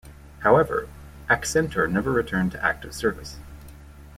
[0.39, 0.89] However,
[1.29, 3.37] "Accentor" never returned to active service.